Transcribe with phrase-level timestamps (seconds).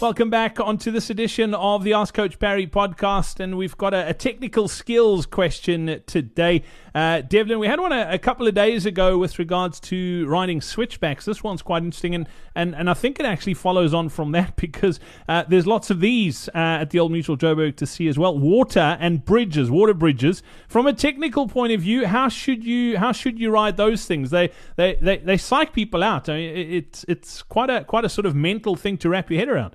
[0.00, 4.10] Welcome back onto this edition of the Ask Coach Parry podcast, and we've got a,
[4.10, 6.62] a technical skills question today.
[6.94, 10.60] Uh, Devlin, we had one a, a, couple of days ago with regards to riding
[10.60, 11.24] switchbacks.
[11.24, 14.54] This one's quite interesting, and, and, and I think it actually follows on from that
[14.56, 18.38] because uh, there's lots of these uh, at the Old Mutual Joburg2c as well.
[18.38, 20.44] Water and bridges, water bridges.
[20.68, 24.30] From a technical point of view, how should you how should you ride those things?
[24.30, 26.28] They they they, they psych people out.
[26.28, 29.40] I mean, it's it's quite a quite a sort of mental thing to wrap your
[29.40, 29.74] head around.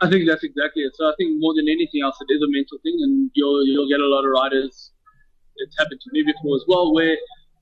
[0.00, 0.96] I think that's exactly it.
[0.96, 3.88] So I think more than anything else, it is a mental thing, and you'll you'll
[3.88, 4.92] get a lot of riders.
[5.56, 7.16] It's happened to me before as well, where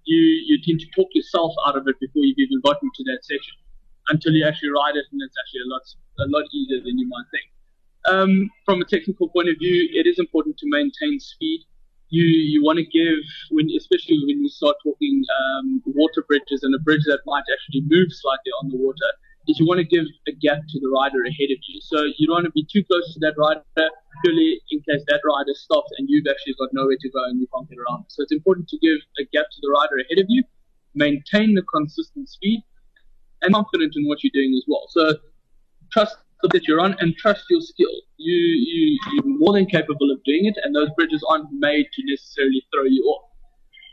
[0.04, 3.20] you you tend to talk yourself out of it before you've even gotten to that
[3.22, 3.56] section,
[4.08, 5.82] until you actually ride it, and it's actually a lot
[6.22, 7.48] a lot easier than you might think.
[8.06, 11.66] Um, from a technical point of view, it is important to maintain speed.
[12.10, 13.18] You you want to give
[13.50, 17.82] when especially when you start talking um, water bridges and a bridge that might actually
[17.90, 19.10] move slightly on the water
[19.48, 21.80] is you want to give a gap to the rider ahead of you.
[21.80, 23.64] So you don't want to be too close to that rider
[24.22, 27.46] purely in case that rider stops and you've actually got nowhere to go and you
[27.54, 28.04] can't get around.
[28.08, 30.44] So it's important to give a gap to the rider ahead of you,
[30.94, 32.62] maintain the consistent speed,
[33.42, 34.86] and confident in what you're doing as well.
[34.90, 35.16] So
[35.92, 37.94] trust that you're on and trust your skill.
[38.16, 42.02] You, you, you're more than capable of doing it, and those bridges aren't made to
[42.06, 43.24] necessarily throw you off.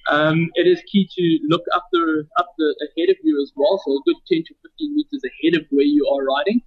[0.07, 3.81] Um, it is key to look up the up the ahead of you as well,
[3.83, 5.04] so a good 10 to 15 meters
[5.45, 6.61] ahead of where you are riding,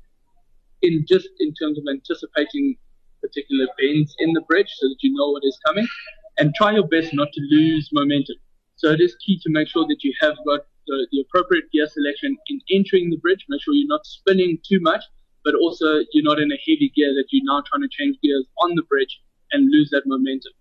[0.83, 2.77] in just in terms of anticipating
[3.21, 5.87] particular bends in the bridge, so that you know what is coming,
[6.39, 8.37] and try your best not to lose momentum.
[8.77, 11.87] So it is key to make sure that you have got the, the appropriate gear
[11.87, 13.45] selection in entering the bridge.
[13.49, 15.03] Make sure you're not spinning too much,
[15.45, 18.47] but also you're not in a heavy gear that you're now trying to change gears
[18.59, 20.53] on the bridge and lose that momentum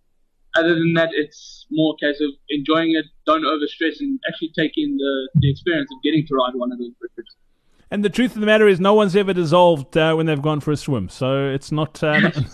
[0.58, 4.74] other than that, it's more a case of enjoying it, don't overstress, and actually take
[4.76, 7.17] in the, the experience of getting to ride one of those bridges.
[7.90, 10.60] And the truth of the matter is, no one's ever dissolved uh, when they've gone
[10.60, 11.08] for a swim.
[11.08, 12.32] So it's not uh,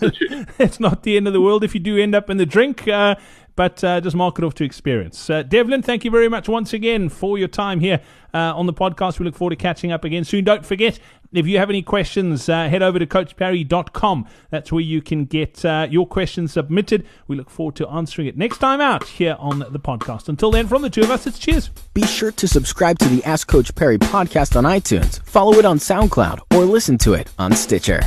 [0.58, 2.86] it's not the end of the world if you do end up in the drink.
[2.86, 3.16] Uh,
[3.56, 5.30] but uh, just mark it off to experience.
[5.30, 8.00] Uh, Devlin, thank you very much once again for your time here
[8.32, 9.18] uh, on the podcast.
[9.18, 10.44] We look forward to catching up again soon.
[10.44, 10.98] Don't forget,
[11.32, 14.26] if you have any questions, uh, head over to coachparry.com.
[14.50, 17.06] That's where you can get uh, your questions submitted.
[17.28, 20.28] We look forward to answering it next time out here on the podcast.
[20.28, 21.68] Until then, from the two of us, it's cheers.
[21.94, 25.78] Be sure to subscribe to the Ask Coach Parry podcast on iTunes, follow it on
[25.78, 28.00] SoundCloud, or listen to it on Stitcher.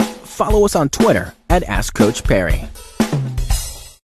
[0.00, 2.64] Follow us on Twitter at Ask Coach Parry.